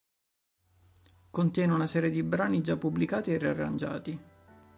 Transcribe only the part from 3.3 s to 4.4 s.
e riarrangiati.